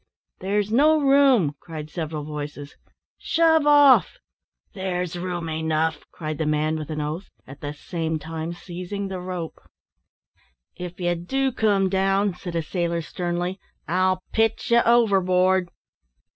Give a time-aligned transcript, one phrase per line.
[0.39, 2.75] "There's no room!" cried several voices.
[3.19, 4.17] "Shove off."
[4.73, 9.19] "There's room enough!" cried the man, with an oath; at the same time seizing the
[9.19, 9.59] rope.
[10.75, 15.69] "If ye do come down," said a sailor, sternly, "I'll pitch ye overboard."